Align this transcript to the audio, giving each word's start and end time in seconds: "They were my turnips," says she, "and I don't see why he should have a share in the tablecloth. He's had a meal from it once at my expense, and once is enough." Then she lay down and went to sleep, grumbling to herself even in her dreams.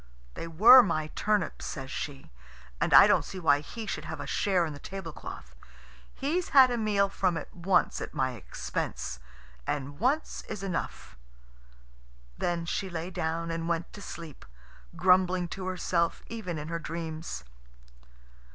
"They 0.33 0.47
were 0.47 0.81
my 0.81 1.11
turnips," 1.13 1.63
says 1.67 1.91
she, 1.91 2.31
"and 2.81 2.91
I 2.91 3.05
don't 3.05 3.23
see 3.23 3.39
why 3.39 3.59
he 3.59 3.85
should 3.85 4.05
have 4.05 4.19
a 4.19 4.25
share 4.25 4.65
in 4.65 4.73
the 4.73 4.79
tablecloth. 4.79 5.53
He's 6.15 6.49
had 6.49 6.71
a 6.71 6.77
meal 6.79 7.07
from 7.07 7.37
it 7.37 7.53
once 7.55 8.01
at 8.01 8.11
my 8.11 8.31
expense, 8.31 9.19
and 9.67 9.99
once 9.99 10.41
is 10.49 10.63
enough." 10.63 11.15
Then 12.35 12.65
she 12.65 12.89
lay 12.89 13.11
down 13.11 13.51
and 13.51 13.69
went 13.69 13.93
to 13.93 14.01
sleep, 14.01 14.43
grumbling 14.95 15.47
to 15.49 15.67
herself 15.67 16.23
even 16.29 16.57
in 16.57 16.69
her 16.69 16.79
dreams. 16.79 17.43